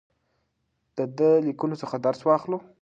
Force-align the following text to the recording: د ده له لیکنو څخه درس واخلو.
د 0.97 0.99
ده 1.17 1.29
له 1.33 1.41
لیکنو 1.47 1.75
څخه 1.81 1.95
درس 2.05 2.21
واخلو. 2.25 2.57